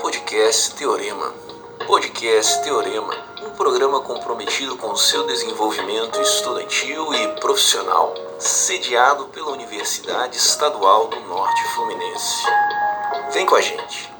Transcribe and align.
Podcast 0.00 0.76
Teorema. 0.76 1.30
Podcast 1.86 2.62
Teorema, 2.62 3.14
um 3.42 3.50
programa 3.50 4.00
comprometido 4.00 4.78
com 4.78 4.92
o 4.92 4.96
seu 4.96 5.26
desenvolvimento 5.26 6.18
estudantil 6.22 7.12
e 7.12 7.28
profissional, 7.38 8.14
sediado 8.38 9.26
pela 9.26 9.50
Universidade 9.50 10.38
Estadual 10.38 11.08
do 11.08 11.20
Norte 11.20 11.62
Fluminense. 11.74 12.46
Vem 13.34 13.44
com 13.44 13.56
a 13.56 13.60
gente. 13.60 14.13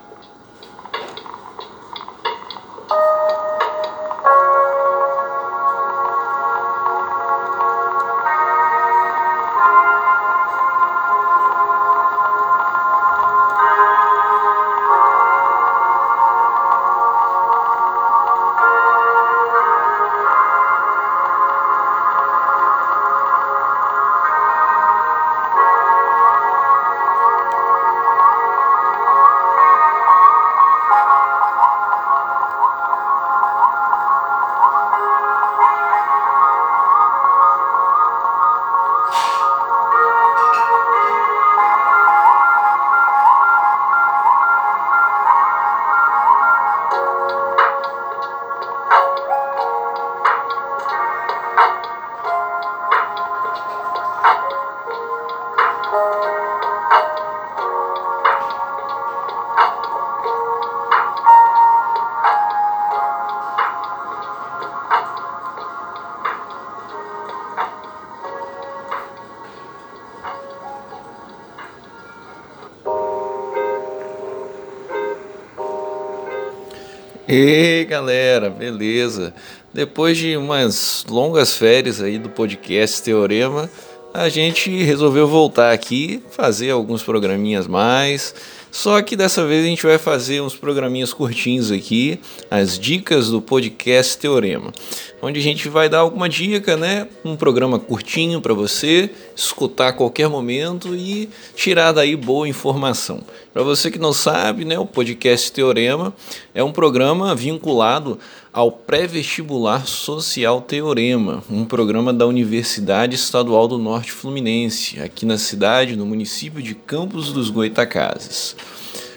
E 77.26 77.86
galera, 77.88 78.50
beleza? 78.50 79.32
Depois 79.72 80.18
de 80.18 80.36
umas 80.36 81.06
longas 81.08 81.54
férias 81.54 82.02
aí 82.02 82.18
do 82.18 82.28
podcast 82.28 83.02
Teorema, 83.02 83.70
a 84.14 84.28
gente 84.28 84.70
resolveu 84.84 85.26
voltar 85.26 85.72
aqui, 85.72 86.22
fazer 86.30 86.70
alguns 86.70 87.02
programinhas 87.02 87.66
mais. 87.66 88.32
Só 88.70 89.02
que 89.02 89.16
dessa 89.16 89.44
vez 89.44 89.64
a 89.64 89.68
gente 89.68 89.84
vai 89.84 89.98
fazer 89.98 90.40
uns 90.40 90.54
programinhas 90.54 91.12
curtinhos 91.12 91.70
aqui, 91.70 92.20
as 92.48 92.78
dicas 92.78 93.28
do 93.28 93.42
podcast 93.42 94.16
Teorema, 94.18 94.72
onde 95.20 95.38
a 95.40 95.42
gente 95.42 95.68
vai 95.68 95.88
dar 95.88 95.98
alguma 95.98 96.28
dica, 96.28 96.76
né? 96.76 97.08
Um 97.24 97.36
programa 97.36 97.78
curtinho 97.78 98.40
para 98.40 98.54
você 98.54 99.10
escutar 99.34 99.88
a 99.88 99.92
qualquer 99.92 100.28
momento 100.28 100.94
e 100.94 101.28
tirar 101.56 101.92
daí 101.92 102.14
boa 102.16 102.48
informação. 102.48 103.20
Para 103.52 103.62
você 103.62 103.90
que 103.90 103.98
não 103.98 104.12
sabe, 104.12 104.64
né, 104.64 104.76
o 104.76 104.86
podcast 104.86 105.52
Teorema 105.52 106.12
é 106.52 106.62
um 106.62 106.72
programa 106.72 107.34
vinculado 107.34 108.18
ao 108.54 108.70
pré-vestibular 108.70 109.84
social 109.84 110.60
Teorema, 110.60 111.42
um 111.50 111.64
programa 111.64 112.12
da 112.12 112.24
Universidade 112.24 113.16
Estadual 113.16 113.66
do 113.66 113.78
Norte 113.78 114.12
Fluminense, 114.12 115.00
aqui 115.00 115.26
na 115.26 115.36
cidade, 115.36 115.96
no 115.96 116.06
município 116.06 116.62
de 116.62 116.72
Campos 116.72 117.32
dos 117.32 117.50
Goitacazes. 117.50 118.54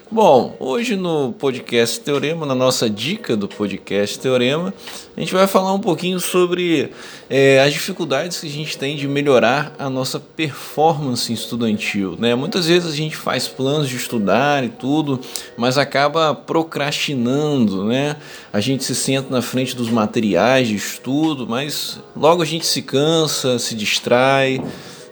Bom, 0.09 0.56
hoje 0.57 0.95
no 0.95 1.34
podcast 1.34 2.00
Teorema, 2.00 2.45
na 2.45 2.56
nossa 2.56 2.90
dica 2.90 3.35
do 3.35 3.45
podcast 3.45 4.18
Teorema, 4.18 4.73
a 5.16 5.19
gente 5.19 5.34
vai 5.34 5.45
falar 5.47 5.73
um 5.73 5.81
pouquinho 5.81 6.18
sobre 6.18 6.91
é, 7.29 7.62
as 7.62 7.73
dificuldades 7.73 8.40
que 8.40 8.47
a 8.47 8.50
gente 8.50 8.78
tem 8.78 8.96
de 8.96 9.06
melhorar 9.06 9.75
a 9.78 9.90
nossa 9.90 10.17
performance 10.17 11.31
estudantil. 11.31 12.16
Né? 12.17 12.34
Muitas 12.35 12.67
vezes 12.67 12.90
a 12.90 12.96
gente 12.96 13.17
faz 13.17 13.50
planos 13.50 13.90
de 13.90 13.97
estudar 13.97 14.63
e 14.63 14.69
tudo, 14.69 15.19
mas 15.57 15.78
acaba 15.78 16.34
procrastinando. 16.34 17.84
Né? 17.84 18.16
A 18.53 18.62
gente 18.62 18.85
se 18.85 18.96
senta 18.96 19.29
na 19.29 19.41
frente 19.41 19.75
dos 19.75 19.90
materiais 19.90 20.69
de 20.69 20.75
estudo, 20.75 21.46
mas 21.46 22.00
logo 22.16 22.41
a 22.41 22.46
gente 22.46 22.66
se 22.66 22.81
cansa, 22.81 23.59
se 23.59 23.75
distrai. 23.75 24.63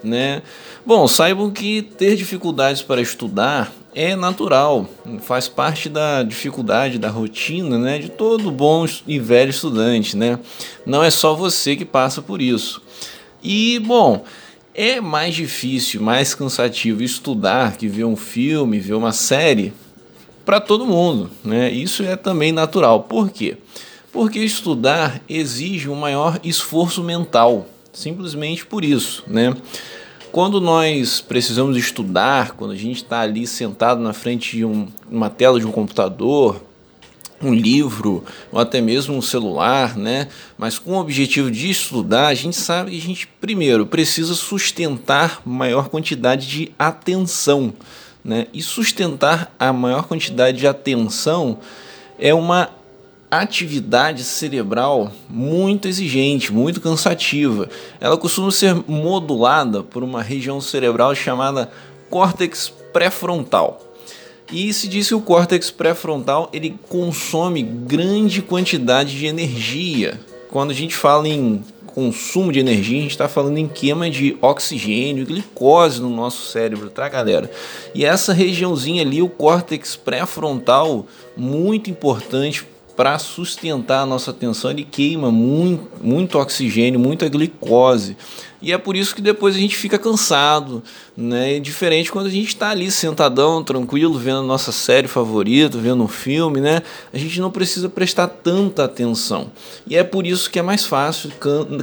Né? 0.01 0.41
Bom, 0.85 1.05
saibam 1.05 1.51
que 1.51 1.81
ter 1.81 2.15
dificuldades 2.15 2.81
para 2.81 3.01
estudar 3.01 3.73
é 3.95 4.13
natural, 4.13 4.89
faz 5.21 5.47
parte 5.47 5.87
da 5.87 6.21
dificuldade, 6.21 6.99
da 6.99 7.09
rotina 7.09 7.79
né, 7.79 7.97
de 7.97 8.09
todo 8.09 8.51
bom 8.51 8.85
e 9.07 9.17
velho 9.17 9.49
estudante. 9.49 10.17
Né? 10.17 10.37
Não 10.85 11.01
é 11.01 11.09
só 11.09 11.33
você 11.33 11.77
que 11.77 11.85
passa 11.85 12.21
por 12.21 12.41
isso. 12.41 12.81
E, 13.41 13.79
bom, 13.79 14.25
é 14.73 14.99
mais 14.99 15.33
difícil, 15.33 16.01
mais 16.01 16.35
cansativo 16.35 17.01
estudar 17.01 17.77
que 17.77 17.87
ver 17.87 18.03
um 18.03 18.17
filme, 18.17 18.79
ver 18.79 18.95
uma 18.95 19.13
série 19.13 19.73
para 20.43 20.59
todo 20.59 20.85
mundo. 20.85 21.31
Né? 21.41 21.71
Isso 21.71 22.03
é 22.03 22.17
também 22.17 22.51
natural. 22.51 23.03
Por 23.03 23.29
quê? 23.29 23.55
Porque 24.11 24.39
estudar 24.39 25.21
exige 25.29 25.87
um 25.87 25.95
maior 25.95 26.37
esforço 26.43 27.01
mental, 27.01 27.65
simplesmente 27.93 28.65
por 28.65 28.83
isso. 28.83 29.23
Né? 29.25 29.55
Quando 30.35 30.59
nós 30.59 31.21
precisamos 31.21 31.77
estudar, 31.77 32.57
quando 32.57 32.71
a 32.71 32.75
gente 32.75 32.97
está 32.97 33.21
ali 33.21 33.47
sentado 33.47 34.01
na 34.01 34.11
frente 34.11 34.57
de 34.57 34.65
um, 34.65 34.89
uma 35.09 35.29
tela 35.29 35.61
de 35.61 35.65
um 35.65 35.71
computador, 35.71 36.61
um 37.41 37.53
livro 37.53 38.21
ou 38.51 38.59
até 38.59 38.81
mesmo 38.81 39.15
um 39.15 39.21
celular, 39.21 39.95
né? 39.95 40.27
Mas 40.57 40.77
com 40.77 40.91
o 40.91 40.99
objetivo 40.99 41.49
de 41.49 41.69
estudar, 41.69 42.27
a 42.27 42.33
gente 42.33 42.57
sabe 42.57 42.91
que 42.91 42.97
a 42.97 43.01
gente 43.01 43.27
primeiro 43.39 43.85
precisa 43.85 44.35
sustentar 44.35 45.41
maior 45.45 45.87
quantidade 45.87 46.47
de 46.47 46.71
atenção, 46.77 47.73
né? 48.21 48.47
E 48.53 48.61
sustentar 48.61 49.55
a 49.57 49.71
maior 49.71 50.03
quantidade 50.03 50.57
de 50.57 50.67
atenção 50.67 51.59
é 52.19 52.33
uma 52.33 52.71
atividade 53.29 54.23
cerebral 54.23 55.11
muito 55.29 55.87
exigente, 55.87 56.53
muito 56.53 56.79
cansativa. 56.79 57.69
Ela 57.99 58.17
costuma 58.17 58.51
ser 58.51 58.75
modulada 58.87 59.83
por 59.83 60.03
uma 60.03 60.21
região 60.21 60.61
cerebral 60.61 61.13
chamada 61.15 61.69
córtex 62.09 62.71
pré-frontal. 62.93 63.81
E 64.51 64.71
se 64.71 64.87
diz 64.87 65.07
que 65.07 65.15
o 65.15 65.21
córtex 65.21 65.71
pré-frontal 65.71 66.49
ele 66.53 66.77
consome 66.87 67.63
grande 67.63 68.41
quantidade 68.41 69.17
de 69.17 69.25
energia. 69.25 70.19
Quando 70.49 70.71
a 70.71 70.73
gente 70.75 70.95
fala 70.95 71.27
em 71.27 71.63
consumo 71.87 72.51
de 72.51 72.59
energia, 72.59 72.99
a 72.99 73.01
gente 73.01 73.11
está 73.11 73.27
falando 73.27 73.57
em 73.57 73.67
queima 73.67 74.09
de 74.09 74.37
oxigênio 74.41 75.25
glicose 75.25 76.01
no 76.01 76.09
nosso 76.09 76.51
cérebro, 76.51 76.89
tá, 76.89 77.07
galera? 77.07 77.49
E 77.93 78.05
essa 78.05 78.33
regiãozinha 78.33 79.01
ali, 79.01 79.21
o 79.21 79.29
córtex 79.29 79.95
pré-frontal, 79.95 81.07
muito 81.35 81.89
importante 81.89 82.65
para 82.95 83.19
sustentar 83.19 84.01
a 84.01 84.05
nossa 84.05 84.31
atenção, 84.31 84.71
ele 84.71 84.83
queima 84.83 85.29
muito, 85.29 85.89
muito 86.01 86.39
oxigênio, 86.39 86.99
muita 86.99 87.27
glicose. 87.27 88.15
E 88.61 88.71
é 88.71 88.77
por 88.77 88.95
isso 88.95 89.13
que 89.13 89.21
depois 89.21 89.55
a 89.55 89.59
gente 89.59 89.75
fica 89.75 89.99
cansado, 89.99 90.81
né? 91.15 91.57
É 91.57 91.59
diferente 91.59 92.11
quando 92.11 92.27
a 92.27 92.31
gente 92.31 92.47
está 92.47 92.69
ali 92.69 92.89
sentadão, 92.89 93.63
tranquilo, 93.63 94.17
vendo 94.17 94.39
a 94.39 94.43
nossa 94.43 94.71
série 94.71 95.07
favorita, 95.07 95.77
vendo 95.77 96.03
um 96.03 96.07
filme, 96.07 96.59
né? 96.59 96.81
A 97.13 97.17
gente 97.17 97.39
não 97.39 97.51
precisa 97.51 97.89
prestar 97.89 98.27
tanta 98.27 98.85
atenção. 98.85 99.51
E 99.85 99.95
é 99.95 100.03
por 100.03 100.25
isso 100.25 100.49
que 100.49 100.57
é 100.57 100.63
mais 100.63 100.83
fácil, 100.83 101.29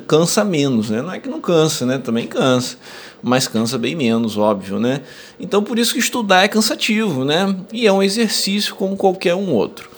cansa 0.09 0.45
menos, 0.45 0.91
né? 0.91 1.03
Não 1.03 1.13
é 1.13 1.21
que 1.21 1.29
não 1.29 1.41
cansa, 1.41 1.87
né? 1.87 1.99
Também 1.99 2.27
cansa, 2.27 2.77
mas 3.23 3.47
cansa 3.47 3.79
bem 3.79 3.95
menos, 3.95 4.37
óbvio, 4.37 4.81
né? 4.81 5.03
Então 5.39 5.63
por 5.63 5.79
isso 5.79 5.93
que 5.93 6.01
estudar 6.01 6.43
é 6.43 6.49
cansativo, 6.49 7.25
né? 7.25 7.55
E 7.73 7.87
é 7.87 7.93
um 7.93 8.03
exercício 8.03 8.75
como 8.75 8.97
qualquer 8.97 9.37
um 9.37 9.53
outro. 9.53 9.92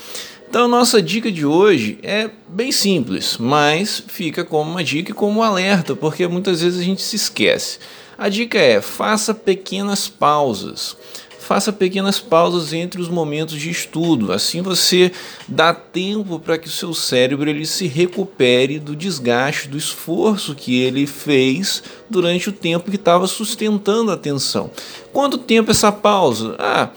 Então, 0.55 0.69
nossa 0.69 1.03
dica 1.03 1.33
de 1.33 1.45
hoje 1.45 1.99
é 2.01 2.31
bem 2.47 2.71
simples, 2.71 3.37
mas 3.39 4.01
fica 4.07 4.45
como 4.45 4.71
uma 4.71 4.85
dica 4.85 5.11
e 5.11 5.13
como 5.13 5.41
um 5.41 5.43
alerta, 5.43 5.97
porque 5.97 6.29
muitas 6.29 6.61
vezes 6.61 6.79
a 6.79 6.85
gente 6.85 7.03
se 7.03 7.17
esquece. 7.17 7.81
A 8.17 8.29
dica 8.29 8.57
é: 8.57 8.81
faça 8.81 9.35
pequenas 9.35 10.07
pausas. 10.07 10.97
Faça 11.41 11.73
pequenas 11.73 12.21
pausas 12.21 12.73
entre 12.73 13.01
os 13.01 13.09
momentos 13.09 13.61
de 13.61 13.69
estudo. 13.69 14.33
Assim 14.33 14.63
você 14.63 15.11
dá 15.49 15.75
tempo 15.75 16.39
para 16.39 16.57
que 16.57 16.69
o 16.69 16.71
seu 16.71 16.95
cérebro 16.95 17.51
ele 17.51 17.67
se 17.67 17.89
recupere 17.89 18.79
do 18.79 18.95
desgaste, 18.95 19.67
do 19.67 19.77
esforço 19.77 20.55
que 20.55 20.81
ele 20.81 21.05
fez 21.05 21.83
durante 22.09 22.49
o 22.49 22.53
tempo 22.53 22.93
que 22.93 22.97
estava 22.97 23.27
sustentando 23.27 24.13
a 24.13 24.15
atenção. 24.15 24.71
Quanto 25.13 25.37
tempo 25.37 25.73
essa 25.73 25.91
pausa? 25.91 26.55
Ah, 26.61 26.91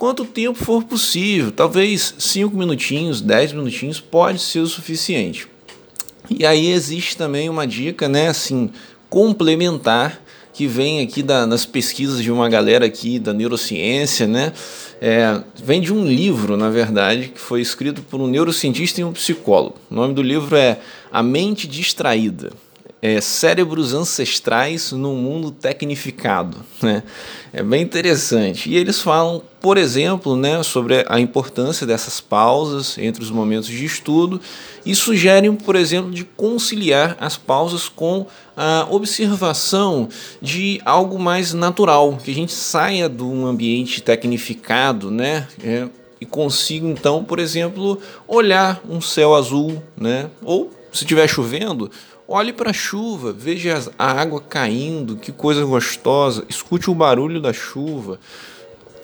quanto 0.00 0.24
tempo 0.24 0.58
for 0.58 0.82
possível. 0.82 1.52
Talvez 1.52 2.14
5 2.18 2.56
minutinhos, 2.56 3.20
10 3.20 3.52
minutinhos 3.52 4.00
pode 4.00 4.40
ser 4.40 4.60
o 4.60 4.66
suficiente. 4.66 5.46
E 6.30 6.46
aí 6.46 6.70
existe 6.70 7.18
também 7.18 7.50
uma 7.50 7.66
dica, 7.66 8.08
né, 8.08 8.28
assim, 8.28 8.70
complementar 9.10 10.18
que 10.54 10.66
vem 10.66 11.02
aqui 11.02 11.22
da, 11.22 11.46
nas 11.46 11.66
pesquisas 11.66 12.22
de 12.22 12.32
uma 12.32 12.48
galera 12.48 12.86
aqui 12.86 13.18
da 13.18 13.34
neurociência, 13.34 14.26
né? 14.26 14.54
É, 15.02 15.42
vem 15.62 15.82
de 15.82 15.92
um 15.92 16.06
livro, 16.06 16.56
na 16.56 16.70
verdade, 16.70 17.28
que 17.34 17.40
foi 17.40 17.60
escrito 17.60 18.00
por 18.02 18.20
um 18.20 18.26
neurocientista 18.26 19.02
e 19.02 19.04
um 19.04 19.12
psicólogo. 19.12 19.76
O 19.90 19.94
nome 19.94 20.14
do 20.14 20.22
livro 20.22 20.56
é 20.56 20.78
A 21.12 21.22
Mente 21.22 21.68
Distraída 21.68 22.52
é, 23.02 23.20
cérebros 23.20 23.94
ancestrais 23.94 24.92
no 24.92 25.14
mundo 25.14 25.50
tecnificado. 25.50 26.58
Né? 26.82 27.02
É 27.52 27.62
bem 27.62 27.82
interessante. 27.82 28.70
E 28.70 28.76
eles 28.76 29.00
falam, 29.00 29.42
por 29.60 29.78
exemplo, 29.78 30.36
né, 30.36 30.62
sobre 30.62 31.04
a 31.08 31.18
importância 31.18 31.86
dessas 31.86 32.20
pausas 32.20 32.98
entre 32.98 33.22
os 33.22 33.30
momentos 33.30 33.68
de 33.68 33.84
estudo 33.84 34.40
e 34.84 34.94
sugerem, 34.94 35.54
por 35.54 35.76
exemplo, 35.76 36.10
de 36.10 36.24
conciliar 36.24 37.16
as 37.18 37.36
pausas 37.36 37.88
com 37.88 38.26
a 38.56 38.86
observação 38.90 40.08
de 40.40 40.80
algo 40.84 41.18
mais 41.18 41.54
natural, 41.54 42.18
que 42.22 42.30
a 42.30 42.34
gente 42.34 42.52
saia 42.52 43.08
de 43.08 43.22
um 43.22 43.46
ambiente 43.46 44.02
tecnificado, 44.02 45.10
né? 45.10 45.48
É, 45.62 45.88
e 46.20 46.26
consiga 46.26 46.86
então, 46.86 47.24
por 47.24 47.38
exemplo, 47.38 47.98
olhar 48.28 48.82
um 48.88 49.00
céu 49.00 49.34
azul, 49.34 49.82
né? 49.96 50.28
Ou 50.44 50.70
se 50.92 51.04
estiver 51.04 51.26
chovendo, 51.28 51.90
Olhe 52.32 52.52
para 52.52 52.70
a 52.70 52.72
chuva, 52.72 53.32
veja 53.32 53.90
a 53.98 54.12
água 54.12 54.40
caindo, 54.40 55.16
que 55.16 55.32
coisa 55.32 55.64
gostosa. 55.64 56.44
Escute 56.48 56.88
o 56.88 56.94
barulho 56.94 57.40
da 57.40 57.52
chuva. 57.52 58.20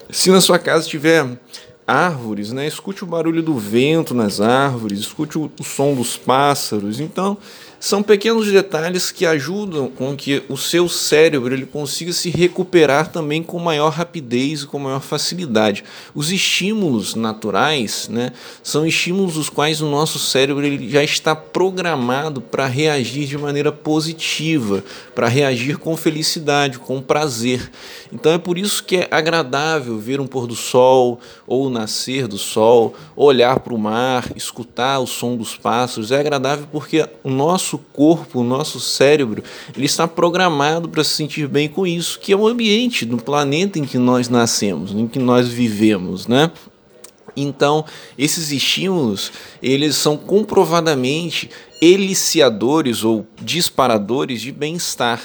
Se 0.09 0.31
na 0.31 0.41
sua 0.41 0.61
casa 0.61 0.89
tiver 0.89 1.37
árvores, 1.85 2.53
né, 2.53 2.69
escute 2.69 3.03
o 3.03 3.07
barulho 3.07 3.43
do 3.43 3.59
vento 3.59 4.15
nas 4.15 4.41
árvores, 4.41 5.01
escute 5.01 5.39
o, 5.39 5.51
o 5.59 5.65
som 5.65 5.93
dos 5.97 6.17
pássaros. 6.17 7.01
Então, 7.01 7.37
são 7.79 8.03
pequenos 8.03 8.51
detalhes 8.51 9.11
que 9.11 9.27
ajudam 9.27 9.89
com 9.89 10.17
que 10.17 10.43
o 10.49 10.57
seu 10.57 10.89
cérebro 10.89 11.55
ele 11.55 11.67
consiga 11.67 12.13
se 12.13 12.31
recuperar 12.31 13.11
também 13.13 13.43
com 13.43 13.59
maior 13.59 13.91
rapidez 13.91 14.63
e 14.63 14.67
com 14.67 14.79
maior 14.79 15.01
facilidade. 15.01 15.85
Os 16.15 16.31
estímulos 16.31 17.15
naturais 17.15 18.09
né, 18.09 18.33
são 18.63 18.87
estímulos 18.87 19.37
os 19.37 19.49
quais 19.49 19.81
o 19.81 19.87
nosso 19.87 20.19
cérebro 20.19 20.65
ele 20.65 20.89
já 20.89 21.03
está 21.03 21.35
programado 21.35 22.41
para 22.41 22.67
reagir 22.67 23.27
de 23.27 23.37
maneira 23.37 23.71
positiva, 23.71 24.83
para 25.15 25.29
reagir 25.29 25.79
com 25.79 25.97
felicidade, 25.97 26.79
com 26.79 27.01
prazer. 27.01 27.71
Então 28.13 28.33
é 28.33 28.39
por 28.39 28.57
isso 28.57 28.83
que 28.83 28.97
é 28.97 29.09
agradável 29.11 29.99
ver 29.99 30.21
um 30.21 30.27
pôr 30.27 30.47
do 30.47 30.57
sol 30.57 31.21
ou 31.47 31.67
o 31.67 31.71
nascer 31.71 32.27
do 32.27 32.39
sol, 32.39 32.95
olhar 33.15 33.61
para 33.61 33.75
o 33.75 33.79
mar, 33.79 34.31
escutar 34.35 34.99
o 34.99 35.07
som 35.07 35.37
dos 35.37 35.57
pássaros. 35.57 36.11
É 36.11 36.19
agradável 36.19 36.67
porque 36.71 37.07
o 37.23 37.31
nosso 37.31 37.66
nosso 37.67 37.79
corpo, 37.93 38.41
o 38.41 38.45
nosso 38.45 38.79
cérebro, 38.79 39.43
ele 39.77 39.87
está 39.87 40.07
programado 40.07 40.89
para 40.89 41.03
se 41.03 41.11
sentir 41.11 41.49
bem 41.49 41.69
com 41.69 41.85
isso, 41.85 42.21
que 42.21 42.33
é 42.33 42.37
o 42.37 42.47
ambiente 42.47 43.05
do 43.05 43.17
planeta 43.17 43.79
em 43.79 43.85
que 43.85 43.99
nós 43.99 44.29
nascemos, 44.29 44.93
em 44.93 45.09
que 45.09 45.19
nós 45.19 45.49
vivemos, 45.49 46.29
né? 46.29 46.53
Então, 47.37 47.85
esses 48.17 48.53
estímulos, 48.53 49.33
eles 49.61 49.97
são 49.97 50.17
comprovadamente 50.17 51.51
eliciadores 51.81 53.05
ou 53.05 53.27
disparadores 53.41 54.41
de 54.41 54.51
bem-estar. 54.51 55.21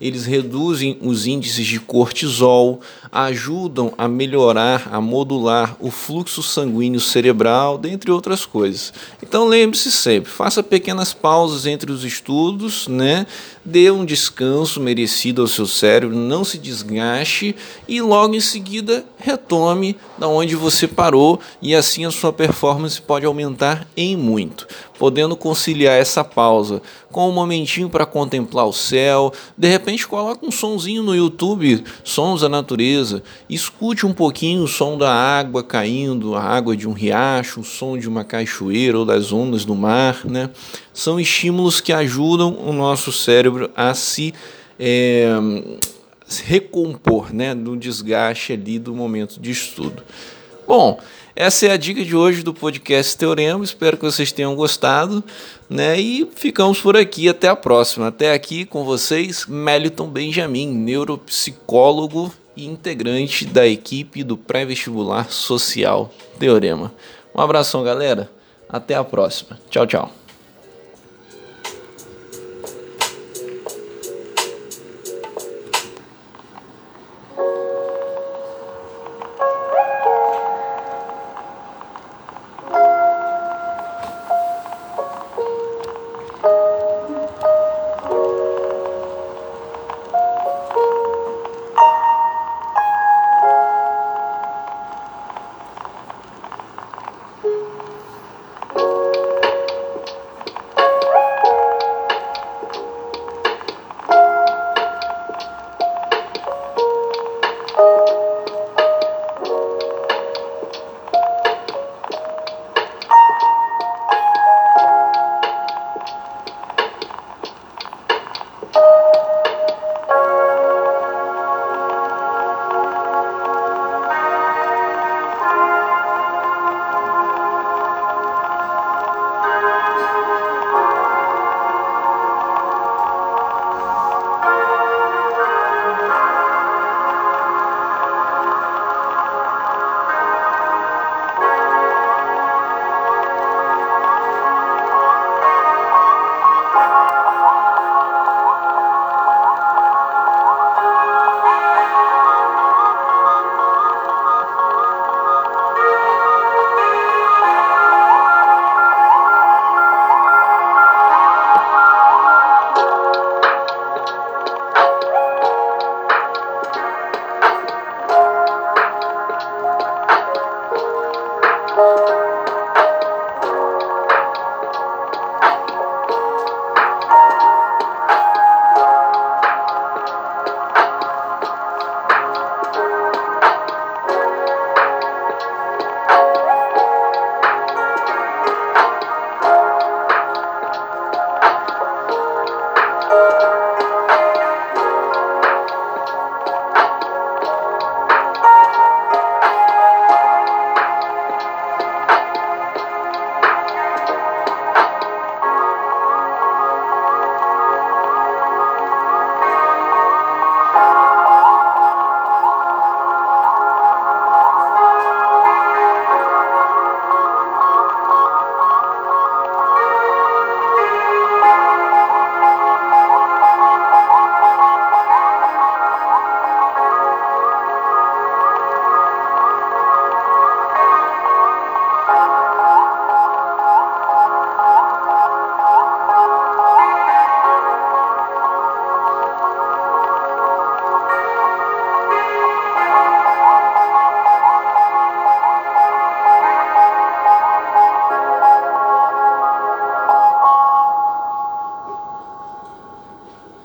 Eles 0.00 0.24
reduzem 0.24 0.98
os 1.00 1.26
índices 1.26 1.66
de 1.66 1.80
cortisol, 1.80 2.80
ajudam 3.10 3.92
a 3.96 4.06
melhorar, 4.06 4.88
a 4.92 5.00
modular 5.00 5.76
o 5.80 5.90
fluxo 5.90 6.42
sanguíneo 6.42 7.00
cerebral, 7.00 7.78
dentre 7.78 8.10
outras 8.10 8.44
coisas. 8.44 8.92
Então 9.22 9.46
lembre-se 9.46 9.90
sempre, 9.90 10.30
faça 10.30 10.62
pequenas 10.62 11.12
pausas 11.12 11.66
entre 11.66 11.90
os 11.90 12.04
estudos, 12.04 12.86
né? 12.88 13.26
Dê 13.64 13.90
um 13.90 14.04
descanso 14.04 14.80
merecido 14.80 15.42
ao 15.42 15.48
seu 15.48 15.66
cérebro, 15.66 16.16
não 16.16 16.44
se 16.44 16.56
desgaste 16.58 17.56
e 17.88 18.00
logo 18.00 18.34
em 18.34 18.40
seguida 18.40 19.04
retome 19.16 19.96
da 20.18 20.28
onde 20.28 20.54
você 20.54 20.86
parou 20.86 21.40
e 21.60 21.74
assim 21.74 22.04
a 22.04 22.10
sua 22.10 22.32
performance 22.32 23.00
pode 23.00 23.26
aumentar 23.26 23.86
em 23.96 24.16
muito 24.16 24.68
podendo 24.98 25.36
conciliar 25.36 25.98
essa 25.98 26.24
pausa 26.24 26.82
com 27.10 27.28
um 27.28 27.32
momentinho 27.32 27.88
para 27.88 28.04
contemplar 28.04 28.66
o 28.66 28.72
céu. 28.72 29.32
De 29.56 29.68
repente, 29.68 30.06
coloca 30.06 30.44
um 30.44 30.50
sonzinho 30.50 31.02
no 31.02 31.14
YouTube, 31.14 31.82
sons 32.04 32.40
da 32.40 32.48
natureza, 32.48 33.22
escute 33.48 34.04
um 34.04 34.12
pouquinho 34.12 34.62
o 34.62 34.68
som 34.68 34.98
da 34.98 35.12
água 35.12 35.62
caindo, 35.62 36.34
a 36.34 36.42
água 36.42 36.76
de 36.76 36.88
um 36.88 36.92
riacho, 36.92 37.60
o 37.60 37.64
som 37.64 37.96
de 37.98 38.08
uma 38.08 38.24
cachoeira 38.24 38.98
ou 38.98 39.04
das 39.04 39.32
ondas 39.32 39.64
do 39.64 39.74
mar. 39.74 40.20
Né? 40.24 40.50
São 40.92 41.18
estímulos 41.20 41.80
que 41.80 41.92
ajudam 41.92 42.56
o 42.58 42.72
nosso 42.72 43.12
cérebro 43.12 43.70
a 43.76 43.94
se. 43.94 44.34
É, 44.78 45.28
recompor 46.44 47.32
né, 47.32 47.54
do 47.54 47.76
desgaste 47.76 48.52
ali 48.52 48.78
do 48.78 48.94
momento 48.94 49.40
de 49.40 49.50
estudo. 49.50 50.02
Bom, 50.66 50.98
essa 51.36 51.66
é 51.66 51.70
a 51.70 51.76
dica 51.76 52.02
de 52.02 52.16
hoje 52.16 52.42
do 52.42 52.54
podcast 52.54 53.16
Teorema. 53.16 53.62
Espero 53.62 53.98
que 53.98 54.04
vocês 54.04 54.32
tenham 54.32 54.56
gostado. 54.56 55.22
Né? 55.68 56.00
E 56.00 56.26
ficamos 56.34 56.80
por 56.80 56.96
aqui. 56.96 57.28
Até 57.28 57.46
a 57.46 57.54
próxima. 57.54 58.08
Até 58.08 58.32
aqui 58.32 58.64
com 58.64 58.84
vocês, 58.84 59.44
Meliton 59.46 60.08
Benjamin, 60.08 60.66
neuropsicólogo 60.66 62.32
e 62.56 62.66
integrante 62.66 63.44
da 63.44 63.66
equipe 63.66 64.24
do 64.24 64.36
pré-vestibular 64.36 65.30
social 65.30 66.10
Teorema. 66.38 66.92
Um 67.34 67.40
abração, 67.40 67.84
galera. 67.84 68.30
Até 68.66 68.94
a 68.94 69.04
próxima. 69.04 69.60
Tchau, 69.70 69.86
tchau. 69.86 70.25